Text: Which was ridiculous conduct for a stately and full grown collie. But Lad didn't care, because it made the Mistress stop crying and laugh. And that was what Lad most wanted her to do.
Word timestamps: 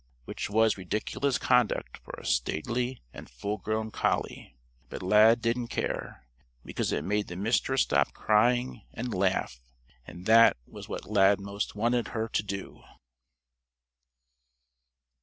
Which 0.25 0.49
was 0.49 0.79
ridiculous 0.79 1.37
conduct 1.37 1.97
for 1.97 2.13
a 2.19 2.25
stately 2.25 3.03
and 3.13 3.29
full 3.29 3.59
grown 3.59 3.91
collie. 3.91 4.55
But 4.89 5.03
Lad 5.03 5.43
didn't 5.43 5.67
care, 5.67 6.25
because 6.65 6.91
it 6.91 7.03
made 7.03 7.27
the 7.27 7.35
Mistress 7.35 7.83
stop 7.83 8.11
crying 8.11 8.81
and 8.95 9.13
laugh. 9.13 9.61
And 10.07 10.25
that 10.25 10.57
was 10.65 10.89
what 10.89 11.05
Lad 11.05 11.39
most 11.39 11.75
wanted 11.75 12.07
her 12.07 12.27
to 12.27 12.41
do. 12.41 12.81